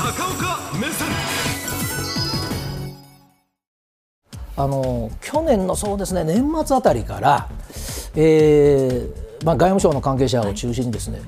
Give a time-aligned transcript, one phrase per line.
[0.00, 1.08] 高岡目線。
[4.56, 7.48] あの去年のそうですね年末あたりから、
[8.16, 11.20] えーまあ、外務省の関係者を中心にですね、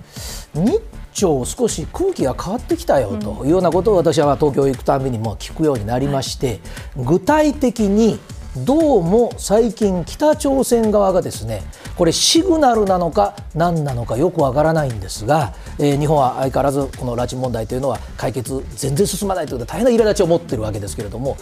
[0.55, 0.81] 日
[1.13, 6.61] 朝少し空気が変わってきたよというようなことを私は東京行くたびにも聞くようになりまして、
[6.97, 8.19] 具体的に
[8.65, 11.63] どうも最近、北朝鮮側がですね
[11.97, 21.37] これ、シグナルなのか何なのかよくわからないんですが、えー、日本は相変わらずこの拉致問題というのは解決、全然進まないということで大変な苛立ちを持っているわけですけれども、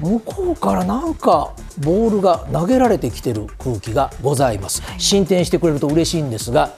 [0.00, 6.70] 向こうからなんかボールが投げられてきてる空気がございます、進展してくれると嬉しいんですが、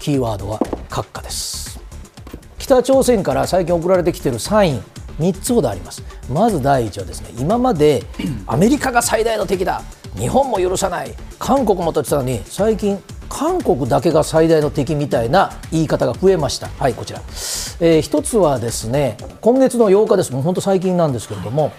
[0.00, 1.80] キーワードは閣下です。
[2.58, 4.82] 北朝鮮から最近送られてきているサイン
[5.20, 6.02] 3つほどあります。
[6.32, 8.04] まず第一はですね今まで
[8.46, 9.82] アメリカが最大の敵だ
[10.16, 11.14] 日本も許さない。
[11.38, 16.68] 韓国もと言ってたのに最近韓国だけが最大の敵みたいな言い方が増えました。
[16.68, 17.20] はいこちら、
[17.80, 20.32] えー、一つはですね今月の8日です。
[20.32, 21.72] もう本当最近なんですけれども、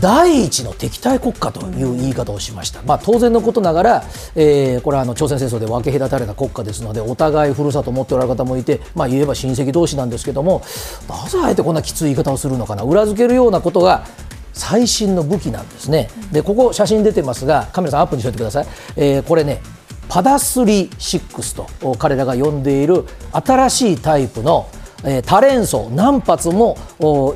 [0.00, 4.04] 第一の敵対国家という言い方をしました、まあ、当然のことながら、
[4.34, 10.62] えー、これはあの朝鮮戦争で分け隔たれた国家ですのでお互いふるさとを持っておられる方もいて、まあ、言えば親戚同士なんですけれども
[11.08, 12.82] なぜあえてこんなきつい言い方をするのかな。
[12.82, 14.06] 裏付けるようなことが
[14.54, 16.08] 最新の武器なんですね。
[16.32, 18.66] でここ写真出てますがカメラさんアップにしといてください、
[18.96, 19.60] えー、これね
[20.08, 24.68] パダスリ6と彼らが呼んでいる新しいタイプの
[25.04, 26.76] え、多連装何発も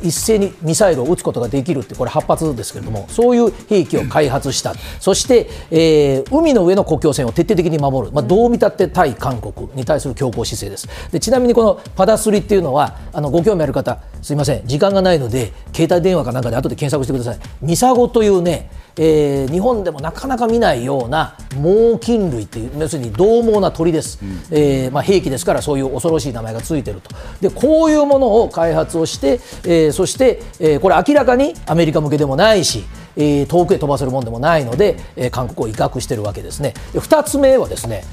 [0.02, 4.74] 一斉にミサイルを撃つことができるってこれ8発ですけれどもそういう兵器を開発した。
[5.00, 10.88] そして、えー、海の上の国境線を徹底的に守る、まあ、どう見たって対韓国に対する強硬姿勢です。
[11.12, 14.66] でちなみにこのパダスリっていうのはあのご興味ある方すいません。
[14.66, 17.38] 時間がないので携帯電話かなんかで後で検索してください。
[17.60, 27.10] ミサゴというねえー、日本でもなかなか見ないような猛禽類という要するに獰猛な鳥です、うん、えー、まあ、兵器ですからそういう恐ろしい名前がついてると。
[27.40, 32.84] でこういうものを開発をして、えー、そして、えー、これ明らかにアメリカ向けでもないし
[33.20, 36.72] えー、遠くへ飛ばせるものでもないので、えー、韓国を威嚇しているわけですね。
[36.92, 38.04] で2つ目はですね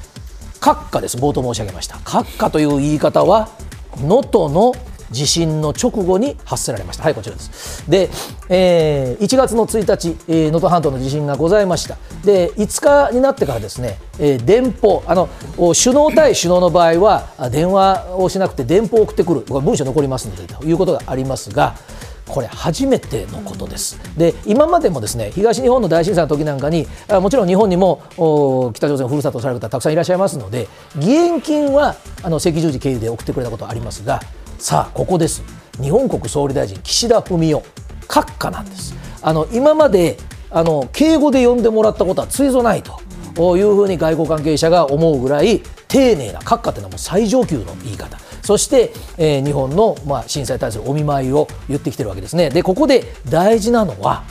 [0.60, 1.16] 閣下です。
[1.16, 1.96] 冒頭申し上げました。
[1.98, 3.48] 閣下という言い方は
[3.98, 4.72] 能登の
[5.10, 7.04] 地震の直後に発せられました。
[7.04, 7.88] はい、こちらです。
[7.88, 8.10] で、
[8.48, 11.96] えー、1月の1日、えー、能登半島の地震がございました。
[12.24, 21.74] で、5日になってからですね、えー、電報、あの首脳対首脳の場合は電話をしなくて電報を送ってくる、これ文書残りますのでということがありますが。
[22.28, 23.98] これ初めてのことです。
[24.16, 28.02] で今までもですね東日本の大震災の時なんかにもちろん日本にも
[28.74, 34.20] 北朝鮮ふるさとされる方たくさんいらっしゃいますので義援金はあの赤十字経由で送ってくれたことありますが
[34.58, 35.42] さあここです。
[35.80, 37.58] 日本国総理大臣岸田文雄。
[38.08, 38.94] 閣下なんです。
[39.20, 40.16] あの今まで
[40.50, 43.00] あの敬語で呼んでもらったことはついぞないと。
[43.58, 48.18] いうふうに外交関係者が思うぐらい丁寧な閣下というのはもう最上級の言い方。
[48.40, 52.48] そして、えー、日本の、まあ、震災に対するお見舞いを言ってきてるわけですね。
[52.48, 54.24] でここで大事なのは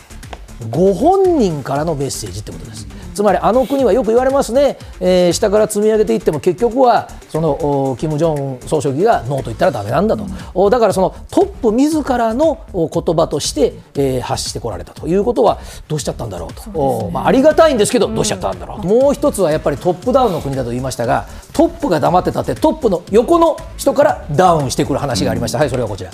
[0.72, 2.88] ご本人からのメッセージってことです。
[3.16, 15.06] つまりあの国はよく言われますね、えー、下から積み上げていっても結局はその金正恩総書記がノーと言ったらだめなんだと、うん、だからそのトップ自らの言葉として、えー、発してこられたと。
[15.08, 26.12] いうことはどうしちゃったんだろうと、ね、まあ、ありがたいんですけど、どうしちゃったんだろうと、もう一つはやっぱりトップダウンの国だと言いましたがトップが黙ってたってトップの横の人からダウンしてくる話がありました、うん、はいそれがこちら、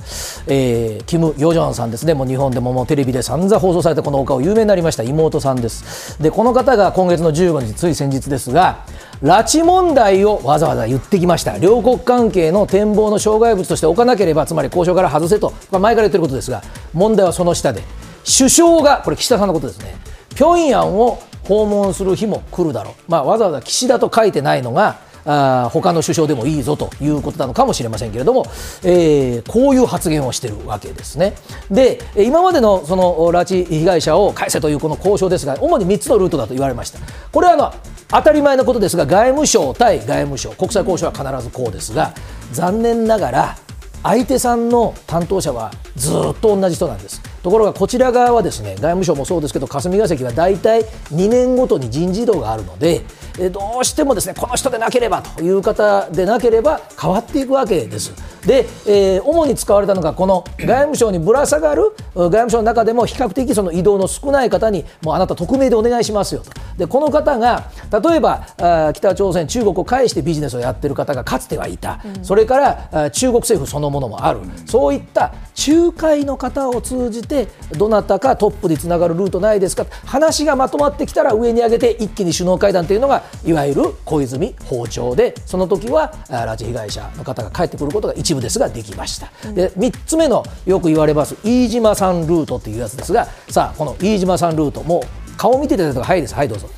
[0.48, 2.14] えー、キム・ヨジョンさんですね。
[2.14, 6.22] もう日本でももうテレビで散々放送されたこのお顔有名になりました妹さんです。
[6.22, 8.86] でこの方が今月の15日つい先日ですが
[9.24, 11.58] 拉致問題をわざわざ言ってきました。
[11.60, 16.64] 両国関係の展望の障害物として置かなければつまり交渉から外せと、まあ、前から言ってることですが
[16.94, 17.84] 問題はその下で
[18.26, 19.96] 首相がこれ岸田さんのことですね。
[20.36, 28.46] 平壌を訪問する日も来るだろう、まあ、わざわざ岸田と書いてないのがあ他の首相でもいいぞということなのかもしれませんけれども、
[28.84, 31.36] えー、こういう発言をしているわけですね。
[31.70, 37.00] で今までのその拉致被害者を返せというこの交渉ですが主に3つのルートだと言われました。
[37.32, 37.74] これはあの
[38.10, 42.14] 当たり前のことですが外務省対外務省国際交渉は必ずこうですが
[42.52, 43.58] 残念ながら
[44.04, 47.31] 相手さんの担当者はずっと同じ人なんです。
[47.44, 53.04] ところがこちら側はですね外務省もそうですけど霞が関は大体2年ごとに人事異動があるので
[53.52, 58.14] どうしてもですねこの人でなければという方でなければ変わっていくわけです。
[58.46, 66.52] で、えー、主に使われたのがこの外務省にぶら下がる外務省の中でも比較的その移動の少ない方にもうあなた匿名でお願いしますよと。
[66.78, 75.34] でこの方が例えばあ北朝鮮中国を介してビジネスをやってる方がかつてはいた、うん、それからあ中国政府そのものもある、うん、そういった
[75.68, 77.31] 仲介の方を通じて
[77.78, 79.86] どなたかトップにつながるルートないですか？
[80.06, 96.36] 話がまとまってきたら上に上げて一気に首脳会談というのがいわゆる小泉訪朝でその時は拉致被害者の方が帰ってくることが一一部ですができました、で3つ目のよく言われます飯島さんルートっていうやつですがさあこの飯島さんルートもう顔見ていただいたはいです。
[96.36, 96.70] はいどうぞ、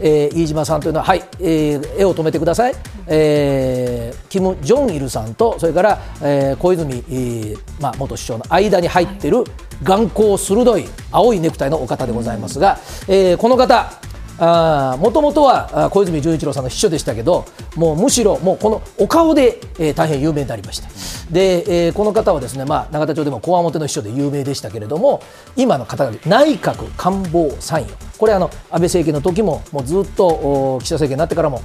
[0.00, 2.74] えー、飯島さんというのははい、えー、絵を止めてください、
[3.06, 9.44] えー、キム・ジョンイルさんとそれから、えー、小泉、えーまあ、元首相の間に入っている
[9.82, 13.92] 眼光鋭い青いネクタイのお方でございますが、えー、この方
[14.38, 20.88] もともとは小泉純一郎さんの秘書でしたけどもうむしろもうこのお顔で、えー、大変有名になりました。
[21.30, 25.22] で、えー、この方はですね、まあ、永田町でもこわもての秘書で有名でしたけれども
[25.56, 27.92] 今の方が内閣官房参与。
[28.18, 31.62] これあの安倍政権の時ももうずっと岸田政権になってからも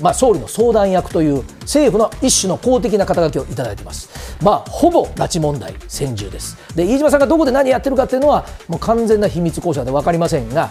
[0.00, 6.56] まあ、総理の相談役という政府の一種の公的な肩書きをいただいています、まあ、ほぼ拉致問題専従です。
[6.74, 10.70] で飯島さんがどこで何やってるかっていうのはもう完全な秘密交渉で分かりませんが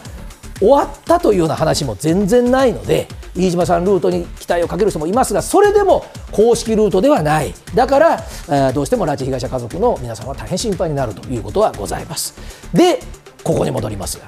[0.62, 7.54] 終わったというような話も全然ないので飯島さんルートに期待をかける人もいますがそれでも公式ルートではない。
[7.74, 8.14] だから、
[8.48, 12.36] えー、どうしても拉致被害者家族の皆さんは大変心配になるということはございます。
[12.74, 13.00] で
[13.44, 14.28] ここに戻りますが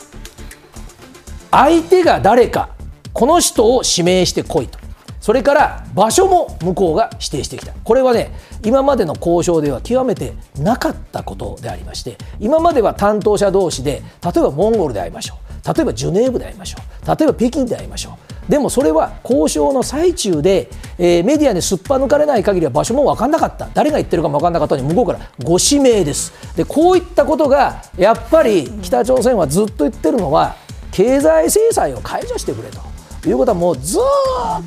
[1.51, 2.69] 相手が誰か
[3.13, 4.79] この人を指名してこいと。
[5.21, 7.71] それから場所も向こうが指定してきた。
[7.71, 8.31] これはね
[8.65, 15.52] 今までの交渉では極めてなかったことでありまして今までは担当者同士で例えばモンゴルで会いましょう。
[15.65, 17.07] 例えばジュネーブで会いましょう。
[17.07, 18.17] 例えば北京で会いましょ
[18.47, 18.51] う。
[18.51, 23.69] でもそれは交渉の最中で、えー、メディアにすっぱ抜かれない限りは場所も分かんなかった。
[23.73, 26.33] 誰が言ってるかも分かんなかったのに向こうからご指名です。
[26.55, 30.55] でこういったことがやっぱり北朝鮮はずっと言ってるのは
[30.91, 32.93] 経済制裁を解除してくれと。
[33.25, 34.01] いうことはもうずっ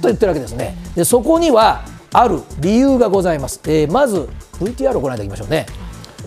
[0.00, 0.76] と言ってるわけですね。
[0.94, 4.28] でそこにはある理由がございます、えー、まず
[4.58, 5.66] VTR をご覧いただきましょうね。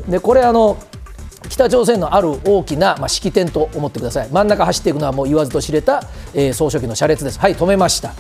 [0.08, 0.78] でこれあの
[1.48, 4.30] 北朝鮮のある大きな、まあ、式典と思ってください。
[4.30, 6.04] 真ん中走っていくのはもう言わずと知れた、
[6.34, 7.40] えー、総書記の車列です。
[7.40, 8.14] はい止めました、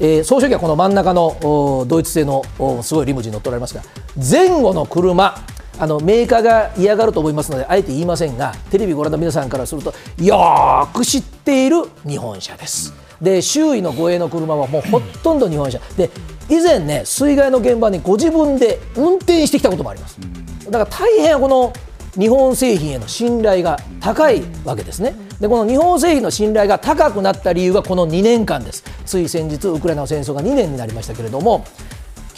[0.00, 2.42] えー、総書記はこの真ん中のドイツ製の
[2.82, 3.82] すごいリムジン乗っておられますが
[4.16, 5.34] 前後の車
[5.78, 9.92] あのメーカーが嫌がると思いますのであえて言いませんがテレビご覧の皆さんからすると
[10.22, 12.92] よく知っている日本車です。
[13.20, 15.78] で周囲の護衛の車はもうほとんど日本車。
[15.96, 16.10] で
[16.48, 20.18] 以前ね水害の現場にご自分で運転してきたこともあります。
[20.64, 21.72] だから大変この
[22.18, 25.14] 日本製品への信頼が高いわけですね。
[25.40, 28.84] でこの日本製品の信頼が高くなった理由がこの2年間です。
[29.04, 31.64] つい先日ウクライナの戦争が2年になりましたけれども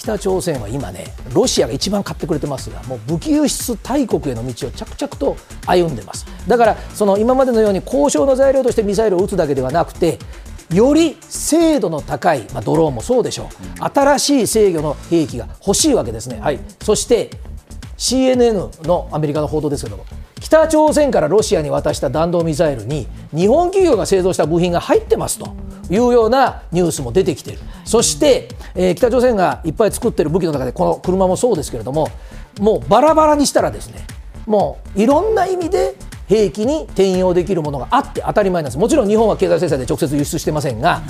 [0.04, 5.36] 北朝鮮は今ねロシアが一番買ってくれてますがもう武器輸出大国への道を着々と
[5.66, 10.18] 歩んでますだからその今までのように交渉の材料としてミサイルを撃つだけではなくて
[10.72, 13.48] より精度の高い、まあ、ドローンもそうでしょ
[13.80, 17.30] う新しい制御の兵器が欲しいわけですね、はい、そして
[17.96, 20.04] CNN のアメリカの報道ですけども
[20.40, 25.56] 北朝鮮からロシアに渡した弾道ミサイルに日本企業が製造した部品が入ってますと
[25.90, 27.60] いうようなニュースも出てきている。
[27.84, 32.08] そして、えー、北朝鮮がいっぱい作っている武器の中でこの車もそうですけれども
[32.58, 34.06] もうバラバラにしたらですね
[34.46, 35.94] もういろんな意味で
[36.26, 38.78] 兵器に転用できるものがあって当たり前なんです。
[38.78, 41.02] もちろん日本は経済制裁で直接輸出してませんが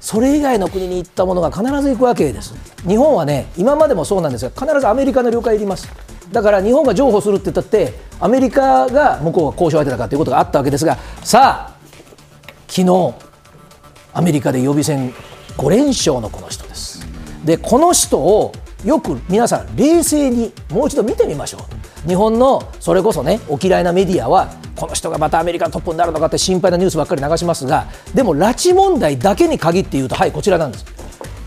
[0.00, 2.54] それ以外の国に行ったものが必ず行くわけです。
[2.86, 5.88] 日本はね今までもそうなんですが必ずアメリカの了解いります。
[6.32, 11.78] だから日本が譲歩するって言ったってアメリカが向こうが交渉相手だかということがあったわけですがさあ
[12.68, 13.14] 昨日
[14.12, 15.12] アメリカで予備選
[15.56, 17.06] 5連勝のこの人です。
[17.44, 18.52] でこの人を
[18.84, 21.58] よく皆さん冷静にもう一度見てみましょ
[22.04, 22.08] う。
[22.08, 30.84] 日本のそれこそねお嫌いなメディアはこの人がまたアメリカのトップになるのかって心配なニュースばっかり流しますがでも拉致問題だけに限って言うとはいこちらなんです。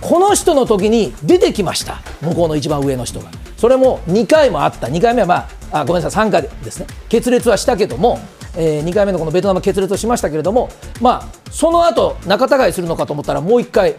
[0.02, 2.02] この人の時に出てきました。
[2.22, 3.30] 向こうの一番上の人が。
[3.62, 4.88] それも2回もあった。
[4.88, 5.36] 2回目はま
[5.72, 6.88] ああごめんなさい3回ですね。
[7.10, 8.18] 決裂はしたけども、
[8.58, 10.68] えー、2回目のこのベトナム決裂をしましたけれども
[11.00, 13.98] まあその後仲違いするのかと思ったらもう1回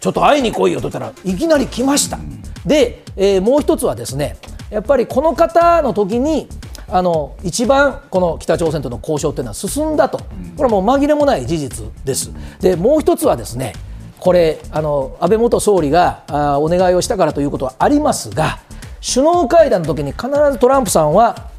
[0.00, 2.18] ちょっと会いに来いよと言ったらいきなり来ました。
[2.64, 4.38] で、えー、もう一つはですね
[4.70, 6.48] やっぱりこの方の時に
[6.88, 10.20] あの一番この北朝鮮との交渉というのは進んだと。
[10.20, 10.24] こ
[10.56, 12.32] れはもう紛れもない事実です。
[12.60, 13.74] でもう一つはですね
[14.18, 18.60] これあの安倍元総理があお願いをしたからということはありますが
[19.02, 21.50] 首脳会談の時に必ずトランプさんは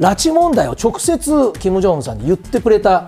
[0.00, 3.06] 拉致問題を直接金正恩さんに言ってくれた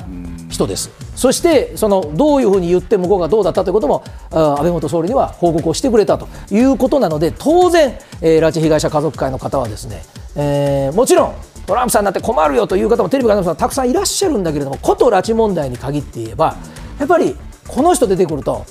[0.48, 0.90] 人です。
[1.14, 10.02] そしてそのどういうふうに言って向こうがどうだったということも安倍元総理には報告をしてくれたということなので当然、えー、拉致被害者家族会の方はですね、
[10.36, 11.34] えー、もちろん
[11.66, 16.56] トランプさんになって困るよという方もテレビからたくさんいらっしゃるんだけれどもこと拉致問題に限って言えば
[17.00, 17.36] やっぱり
[17.66, 18.64] この人出てくると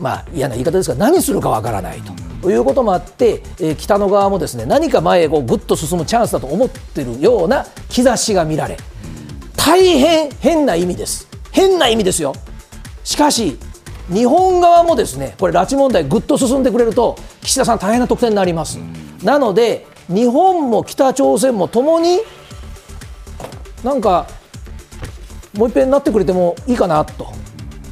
[0.00, 2.12] まあ嫌な言い方ですが何するかわからないと。
[2.42, 8.76] ということもあって、え、北の側もですね何か前へこうぐっと進むチャンスだと思ってるような兆しが見られ
[9.56, 11.28] 大変変な意味です。
[11.52, 12.34] 変な意味ですよ。
[13.04, 13.58] しかし
[14.12, 18.78] 日本側もですねこれ拉致問題ぐっと進んでくれると岸田さん大変な得点になります。
[19.22, 22.20] なので日本も北朝鮮もともに
[23.84, 24.26] なんか
[25.54, 27.32] もう一遍なってくれてもいいかなと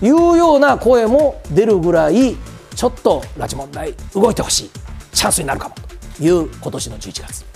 [0.03, 2.37] いうような声も出るぐらい
[2.81, 4.71] ちょっと拉致問題動いてほしい。
[5.13, 5.75] チャンスになるかも。
[6.17, 7.50] という今年の11月。